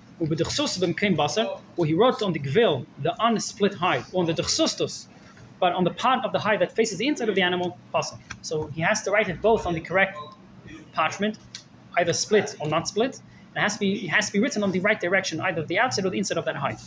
[1.76, 5.08] where he wrote on the gvil, the unsplit hide, on the dechsustus,
[5.64, 8.18] but on the part of the hide that faces the inside of the animal, basar.
[8.42, 10.18] So he has to write it both on the correct
[10.92, 11.38] parchment,
[12.00, 13.14] either split or not split.
[13.56, 15.80] It has to be, it has to be written on the right direction, either the
[15.80, 16.80] outside or the inside of that hide.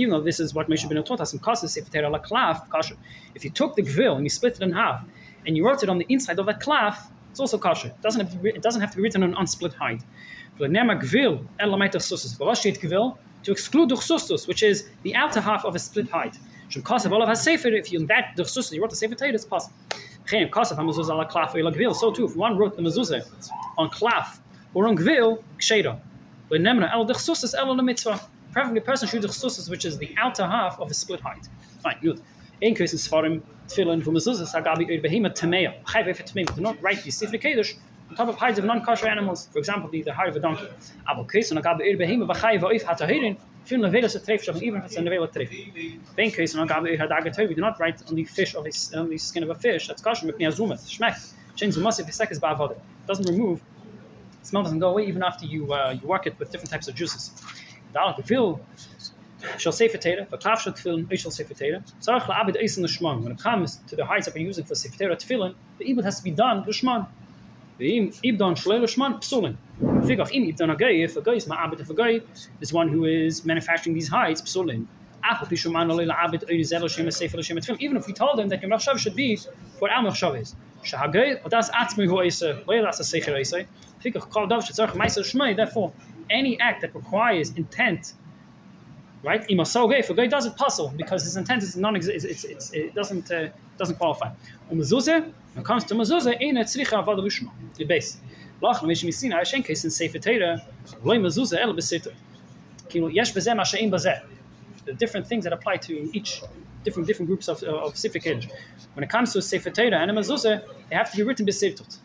[0.00, 1.84] Even though this is what Moshe Beno taught us in Kasas, if
[3.36, 5.04] if you took the gvil and you split it in half
[5.46, 6.96] and you wrote it on the inside of that klaf,
[7.30, 7.88] it's also kosher.
[7.88, 10.02] It doesn't have to be, it doesn't have to be written on unsplit hide.
[13.42, 16.36] To exclude duchsustus, which is the outer half of a split hide.
[16.68, 17.68] Shem kasav olav has sefer.
[17.68, 19.74] If you that duchsustus you wrote the sefer Torah, it's possible.
[20.30, 24.38] So too, if one wrote the mezuzah on klaf
[24.74, 25.98] or on gvil, ksheda.
[28.52, 31.48] Preferably a person should do chsusis, which is the outer half of a split height.
[31.82, 32.20] Fine, good.
[32.60, 35.82] In cases farim tefillin for mezuzah hagabi oid behema tamea.
[35.84, 37.74] Chayv if it's do not write the sifri kedush
[38.10, 39.48] on top of hides of non-kosher animals.
[39.52, 40.68] For example, the, hide of a donkey.
[41.10, 43.38] Abel case on hagabi oid behema v'chayv oif hatahirin.
[43.64, 46.34] Film nevela se treif shach even if it's a nevela treif.
[46.34, 49.08] Case on hagabi oid hadagatoi, we do not write on the fish of a, on
[49.08, 49.88] the skin of a fish.
[49.88, 50.88] That's kosher mipnei azumas.
[50.90, 51.34] Shmek.
[51.54, 52.78] Shen zumas if the sek is ba'avodah.
[53.06, 53.62] Doesn't remove
[54.42, 56.94] smell doesn't go away even after you uh, you work it with different types of
[56.94, 57.30] juices.
[57.94, 58.60] Dalek gefil
[59.58, 61.82] shall say potato, but kaf shall tefillin, shall say potato.
[62.00, 62.98] Tzarech la'abed eis in the.
[63.00, 66.18] When it comes to the heights that we're using for sefer tefillin, the ibud has
[66.18, 67.06] to be done l'shman.
[67.80, 69.56] The ibdon shlei l'shman psulin.
[70.06, 72.20] Figach im ibdon agay, if a guy is ma'abed, if a
[72.60, 74.86] is one who is manufacturing these hides, psulin.
[77.80, 79.38] Even if we told them that your machshav should be
[79.78, 80.54] what our machshav is.
[85.56, 85.92] Therefore,
[86.30, 88.12] any act that requires intent,
[89.22, 89.44] right?
[89.48, 92.94] If a guy does it puzzle, because his intent is non it's, it's, it's, it
[92.94, 94.30] doesn't uh, doesn't qualify.
[95.54, 98.18] When it comes to mezuzah, ain't tzricha avad rishma, the base.
[98.62, 100.62] Lach, mish misina, I case in sefer teira,
[101.02, 102.14] loy mezuzah el besiter.
[102.88, 104.22] Kilo, yesh bezeh ma she'im bazeh.
[104.84, 106.42] The different things that apply to each
[106.84, 108.18] different different groups of, uh, of Sefer.
[108.94, 111.98] When it comes to Sefer Torah and a mezuzah, they have to be written besirtut,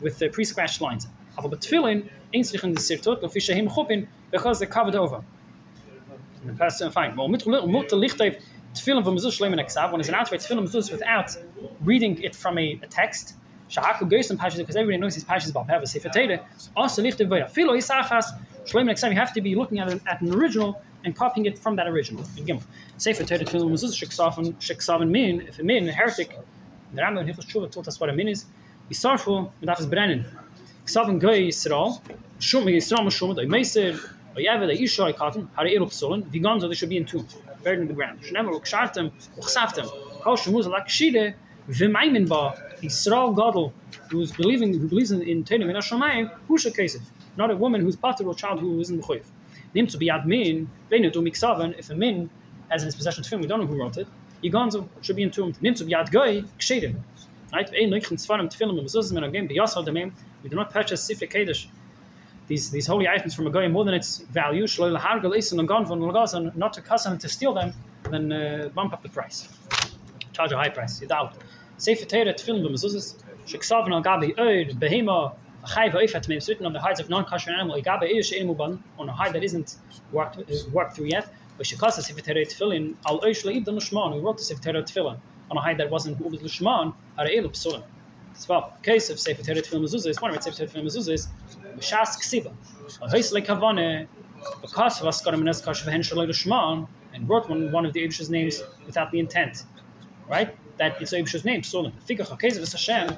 [0.00, 1.06] with the pre-scratched lines.
[1.38, 5.22] Aber betfillin, ain't strichen the sirtut, lefi shehim chupin, because they're covered over.
[6.44, 7.16] The person, fine.
[7.16, 8.40] Well, mit licht heeft
[8.74, 11.36] tefillin from mezuzah shleim eksav, when it's an answer tefillin mezuzah without
[11.82, 13.34] reading it from a, a text,
[13.70, 16.44] shahaku geisen pashas, because everybody knows these pashas about Peva Sefer Torah,
[16.76, 17.48] also licht vaya.
[17.48, 18.26] Filo isachas,
[18.64, 21.58] shleim eksav, you have to be looking at an, at an original and copying it
[21.58, 22.22] from that original.
[22.36, 22.62] Gimel.
[22.96, 26.38] Sefer Torah tefillin mezuzah sheksaven sheksaven min, if a min, a heretic,
[26.92, 28.46] the Rambam Hilchos Tshuva told us what a min is.
[28.90, 30.24] Yisarfu, mit afes brennen.
[30.84, 32.00] Ksaven goy Yisrael,
[32.40, 33.94] shum Yisrael mashum, doy meiser,
[34.34, 37.88] or yave the isha ikaten, hare ero psolen, vigonzo they should be entombed, buried in
[37.88, 38.20] the ground.
[38.22, 39.86] Shnemer ukshartem, uchsaftem,
[40.22, 41.34] kol shemuz alak shide,
[41.68, 43.72] v'maimin ba, Yisrael Gadol,
[44.10, 47.02] who's believing, who believes in, in Torah min Hashemayim, husha kesef.
[47.36, 49.24] Not a woman who's pater or child who isn't mechoyev.
[49.74, 52.30] Nim to be ad min, veinu to miksaven, if a min
[52.68, 54.08] has in his possession film, we don't know who wrote it,
[54.42, 55.60] Yigonzo should be entombed.
[55.62, 56.96] Nim to be ad goy, kshedim.
[57.52, 57.68] Right?
[57.74, 60.12] Ein leichen tzvarim tefillim mezuzim and again biyasal demim.
[60.42, 61.66] We do not purchase sifre kedesh.
[62.50, 67.16] These, these holy items from a guy more than its value, not to cuss them
[67.16, 67.72] to steal them,
[68.10, 69.48] then uh, bump up the price,
[70.32, 71.00] charge a high price.
[71.00, 71.34] You doubt.
[71.76, 75.32] Sefer Torah tefillim b'mezuzis sheksaven al gabi oid behema
[75.64, 79.08] chayv oifat meim written on the hides of non-kosher animal igabe eish she'enu ban on
[79.08, 79.76] a hide that isn't
[80.10, 81.32] worked uh, worked through yet.
[81.56, 84.82] But shekasa sefer Torah tefillin al oish leib the lushman who wrote the sefer Torah
[84.82, 85.18] tefillin
[85.52, 87.84] on a hide that wasn't ubed lushman are elu psulim.
[88.48, 91.12] Well, case of Sefer Torah Tefillah Mezuzah is one of its Sefer Torah Tefillah Mezuzah
[91.12, 91.28] is
[91.76, 92.52] B'shas Ksiva.
[93.00, 94.08] Ha'hois lekavane
[94.60, 98.30] because of Askarim and Eskash v'hen shaloi l'shman and wrote one, one of the Abish's
[98.30, 99.64] names without the intent,
[100.28, 100.56] right?
[100.78, 101.92] That it's Abish's name, Psulim.
[102.08, 103.16] Fikach HaKezav is Hashem,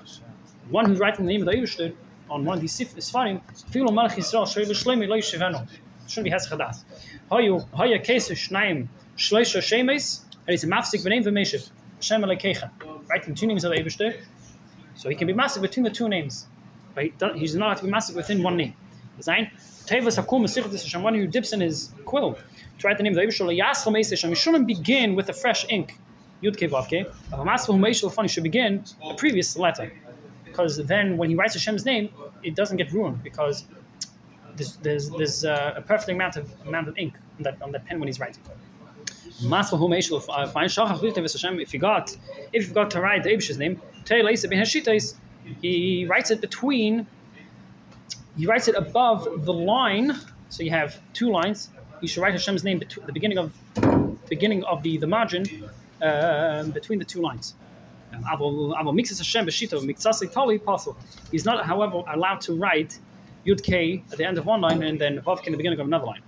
[0.70, 1.94] one who's writing the name of the Abish
[2.28, 5.68] on one of these Sfarim, Filu Malach Yisrael Shaloi l'shlemi lo yishivenu.
[6.08, 6.84] Shouldn't be Hes Chadas.
[7.30, 11.70] Hayu, Haya Kesef Shnaim Shloisha Shemes, and it's a mafsik v'neim v'meshiv.
[11.96, 12.70] Hashem Alekecha.
[13.08, 13.96] Writing two names of the Abish
[14.94, 16.46] so he can be massive between the two names.
[16.94, 18.74] But he he's not allowed to be massive within one name.
[19.16, 19.50] Design.
[19.86, 22.38] Tevas Hakum Hashem, one who dips in his quill
[22.78, 24.28] to write the name of the Yishol Yaschel Meiseshem.
[24.28, 25.98] He shouldn't begin with a fresh ink.
[26.42, 27.12] Yud Ke Vav Ke.
[27.32, 29.92] Masfel Meishel Funny should begin the previous letter.
[30.44, 32.10] Because then when he writes Hashem's name,
[32.42, 33.64] it doesn't get ruined because
[34.56, 37.86] there's, there's, there's uh, a perfect amount of amount of ink on that, on that
[37.86, 38.42] pen when he's writing.
[41.60, 42.16] If you got
[42.52, 43.80] if you got to write the Abish's name,
[45.60, 47.06] he writes it between,
[48.36, 50.16] he writes it above the line.
[50.48, 51.70] So you have two lines.
[52.00, 53.52] You should write Hashem's name between the beginning of
[54.28, 55.44] beginning of the the margin
[56.00, 57.54] uh, between the two lines.
[61.30, 62.98] He's not, however, allowed to write
[63.46, 65.80] Yud K at the end of one line and then Vav K in the beginning
[65.80, 66.22] of another line.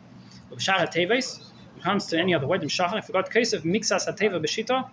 [0.48, 4.88] When it comes to any other word, I forgot case of Mixas Hateva Beshita,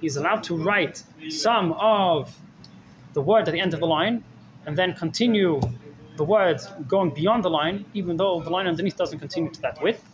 [0.00, 2.36] he's allowed to write some of
[3.12, 4.24] the word at the end of the line
[4.66, 5.60] and then continue
[6.16, 9.80] the word going beyond the line, even though the line underneath doesn't continue to that
[9.82, 10.04] width.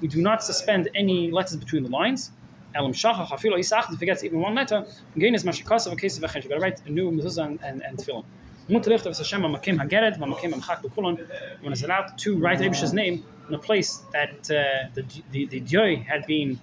[0.00, 2.30] We do not suspend any letters between the lines.
[2.74, 4.84] If he gets even one letter,
[5.16, 8.24] you've gotta write a new mezuzah and, and, and tefillin.
[8.68, 11.24] Mutter of Hashem Makim Hageret, Makim Amchak Bekulon,
[11.60, 15.96] when it's allowed to write Abish's name in a place that uh, the the joy
[15.96, 16.58] had been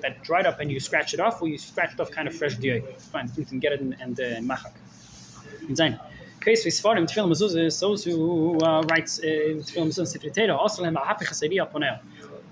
[0.00, 2.34] that dried up and you scratch it off, or you scratch it off kind of
[2.34, 2.80] fresh joy.
[3.12, 4.72] Fine, you can get it in, and uh, machak.
[5.68, 6.00] In sein.
[6.40, 10.82] Case for Sfarim Tefillah Mezuzah those who uh, writes uh, Tefillah Mezuzah Sifri Teda, also
[10.82, 11.98] lehem ha'hapich ha'seidiya ponel.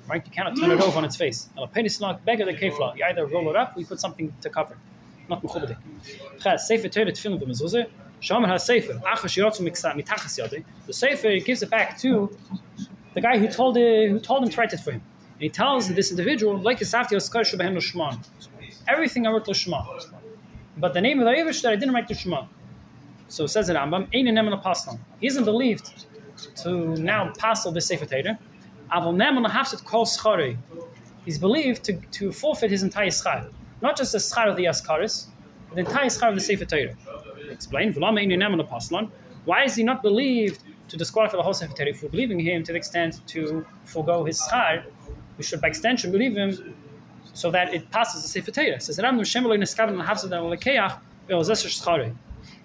[0.06, 1.48] Right, you cannot turn it over on its face.
[1.56, 2.94] El penis log beggar the kefla.
[2.96, 4.76] You either roll it up, or you put something to cover.
[5.30, 5.78] Not mechubadik.
[6.42, 7.86] Chas Sefer Teda Tefillah Mezuzah.
[8.24, 8.96] Shomer HaSefer,
[10.86, 12.34] the Sefer gives it back to
[13.12, 15.02] the guy who told, who told him to write it for him.
[15.34, 16.80] And he tells this individual, like
[18.88, 20.10] everything I wrote Lishma.
[20.78, 22.48] But the name of the Avish that I didn't write Lishma.
[23.28, 24.08] So it says it Rambam,
[25.20, 26.06] He isn't believed
[26.62, 28.38] to now passel the Sefer Torah.
[31.26, 33.52] He's believed to, to forfeit his entire schar.
[33.82, 35.26] Not just the schar of the Askaris,
[35.68, 36.96] but the entire schar of the Sefer Torah
[37.54, 37.92] explain,
[39.44, 41.92] why is he not believed to disqualify the whole Sefer Torah.
[42.02, 44.84] We're believing him to the extent to forego his schar,
[45.36, 46.74] we should by extension believe him
[47.32, 48.80] so that it passes the Sefer.
[48.80, 52.14] Says Ram Shem lo neskaven lahafzad al lekeach ve'ozeser schare.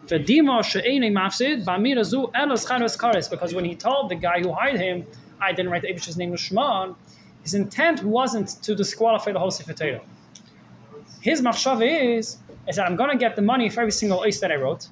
[0.05, 3.29] V'dima she'enei mafsid ba'mira zu elo schar eskares.
[3.29, 5.05] Because when he told the guy who hired him,
[5.39, 6.95] I didn't write the Abish's name was Shimon,
[7.43, 10.01] his intent wasn't to disqualify the whole Sefer Torah.
[11.21, 12.37] His machshav is,
[12.69, 14.87] is that I'm going to get the money for every single ois that I wrote,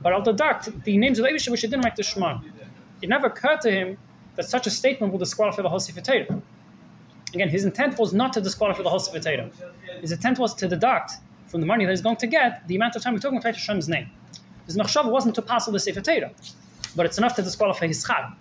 [0.00, 2.52] but I'll deduct the names of the which I didn't write the Shimon.
[3.02, 3.98] It never occurred to him
[4.36, 6.40] that such a statement will disqualify the whole Sefer Torah.
[7.34, 9.50] Again, his intent was not to disqualify the whole Sefer Torah.
[10.00, 11.12] His intent was to deduct
[11.48, 13.54] from the money that he's going to get the amount of time we're talking about
[13.54, 14.08] Hashem's name.
[14.66, 16.30] His machshav wasn't to pass the Sefer Torah,
[16.94, 18.32] but it's enough to disqualify his chag.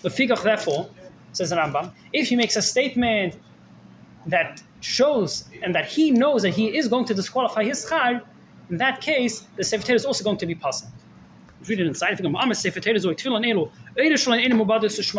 [0.00, 0.88] The figach, therefore,
[1.32, 3.38] says the Rambam, if he makes a statement
[4.26, 8.22] that shows and that he knows that he is going to disqualify his chag,
[8.70, 10.88] in that case, the Sefer is also going to be passing.
[11.68, 12.12] Read it inside.
[12.12, 13.70] I think I'm Sefer Torah is tefillin elu.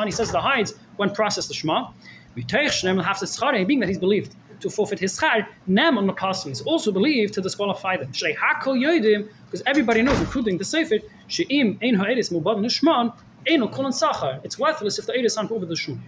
[0.06, 1.92] He says the hides when processed the Shema.
[2.36, 7.34] Being that he's believed to forfeit his schar, nam on the pasim is also believed
[7.36, 8.12] to disqualify them.
[8.12, 13.14] Because everybody knows, including the Sefer, she'im ein ha'edis mubad nishman,
[13.48, 14.40] ein kol sachar.
[14.44, 16.02] It's worthless if the edis aren't over the shum.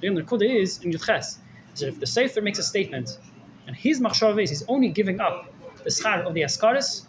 [0.00, 1.38] The Nakuda is in Yudches.
[1.74, 3.18] So if the Sefer makes a statement,
[3.66, 5.52] and his machshav is he's only giving up
[5.84, 7.06] the schar of the askaris,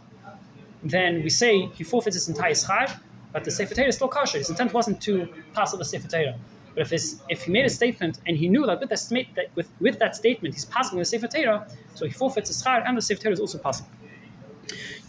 [0.84, 3.00] then we say he forfeits his entire schar,
[3.32, 4.38] but the Sefer Torah is still kosher.
[4.38, 6.36] His intent wasn't to pass on the Sefer Torah.
[6.74, 9.46] But if, his, if he made a statement and he knew that with that, that
[9.56, 12.98] with, with that statement he's passing the Sefer Torah, so he forfeits his schar and
[12.98, 13.86] the Sefer Torah is also passing.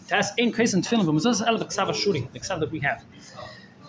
[0.09, 2.79] Das ein Kreis in Tfilin, but das ist alle Ksav Shuri, the Ksav that we
[2.81, 3.03] have.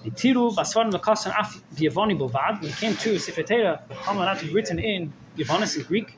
[0.04, 4.80] The Tiru, Basvarim, Lakasan, Af, Yevoni, Bilvad, when it came to Sefer Torah, Hamanat written
[4.80, 6.17] in Yevonis in Greek.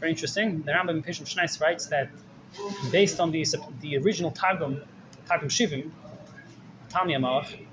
[0.00, 0.62] Very interesting.
[0.62, 2.10] The Rambam in Shnais writes that
[2.90, 3.44] based on the,
[3.80, 4.82] the original Targum,
[5.26, 5.90] Targum Shivim,
[6.90, 7.66] Tamiya Malach,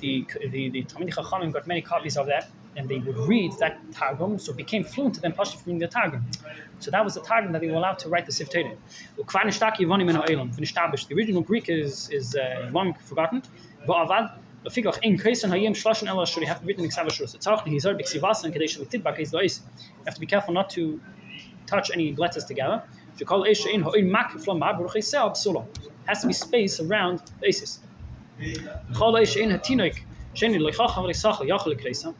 [0.00, 3.80] the, the, the Talmid Chachamim got many copies of that, and they would read that
[3.92, 6.24] Targum, so became fluent to them from the Targum.
[6.78, 8.76] So that was the Targum that they were allowed to write the Sif Torah.
[9.16, 9.24] The
[11.14, 13.42] original Greek is, is uh, long forgotten.
[14.64, 17.34] Lefigach in Kaisen Hayim Shlashin Ela should have written Miksav Ashurus.
[17.34, 19.60] It's Harach Nehizar Biksivasan Kadesh Litidba Kais Dois.
[19.76, 21.00] You have to be careful not to
[21.66, 22.82] touch any letters together.
[23.16, 25.66] Shekol Esha in Ho'in Mak Flom Ma'abur Chesel Absulam.
[26.06, 27.80] Has to be space around the basis.
[28.40, 30.00] Chol Esha in Hatinoik
[30.34, 32.14] Sheni Lechach Hamri Sachel Yachel Kaisen.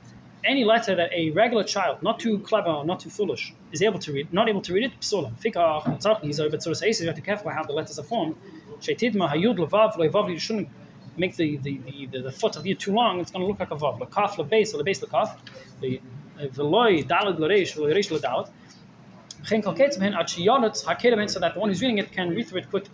[0.45, 3.99] Any letter that a regular child, not too clever or not too foolish, is able
[3.99, 5.33] to read, not able to read it, psulam.
[5.43, 7.99] Fikach, tzarch, nizor, but sort of says, you have to be careful how the letters
[7.99, 8.37] are formed.
[8.81, 10.69] Sheitid ma hayud levav levav yishun
[11.19, 13.59] make the, the, the, the, the foot of you too long, it's going to look
[13.59, 13.99] like a vav.
[13.99, 15.37] Lekaf, lebase, or lebase, lekaf.
[16.55, 18.49] Veloy, uh, dalad, lereish, lereish, ledalad.
[19.45, 22.47] Geen kalkeet hen, at shiyanot, hakedem, so that the one who's reading it can read
[22.47, 22.91] through it quickly.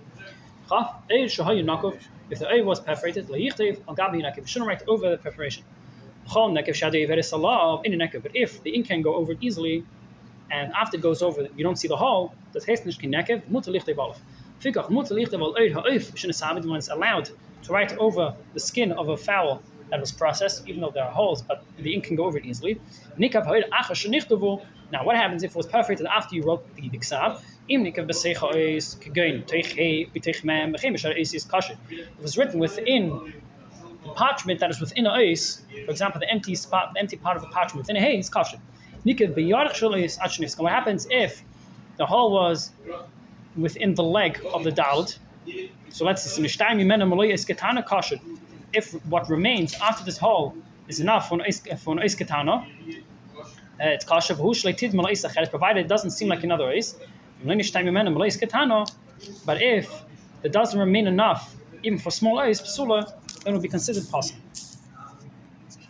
[0.69, 1.99] Chaf, eir, shahayu, nakov.
[2.31, 4.47] If the A was perforated, leyichtiv, al gabi, nakov.
[4.47, 5.65] shouldn't write over the perforation.
[6.29, 8.23] Chom, nekov, shadei, veres, alav, in nekov.
[8.23, 9.85] But if the ink can go over it easily,
[10.51, 13.43] and after it goes over, you don't see the hole, das heißt nicht kein nekov,
[13.49, 14.21] mutter lichtiv alf.
[14.61, 17.31] Fikach, mutter al eir, ha'oif, shouldn't when it's allowed
[17.65, 21.11] to write over the skin of a fowl that was processed, even though there are
[21.13, 22.81] holes, but the ink can go over it easily.
[23.17, 27.43] Now, what happens if it was perforated after you wrote the Ksav?
[27.67, 28.13] It
[32.21, 33.33] was written within
[34.03, 37.37] the parchment that is within a ice, for example, the empty spot, the empty part
[37.37, 38.61] of the parchment within a hay is kasher.
[40.59, 41.43] What happens if
[41.97, 42.71] the hole was
[43.57, 45.19] within the leg of the dalit?
[45.91, 46.49] So let's see.
[48.73, 50.57] If what remains after this hole
[50.89, 52.67] is enough for an iskatana,
[53.81, 56.97] uh, it's kasha provided it doesn't seem like another ice.
[57.45, 57.57] But
[59.63, 60.03] if
[60.43, 63.05] it doesn't remain enough, even for small ice, then
[63.47, 64.41] it will be considered possible.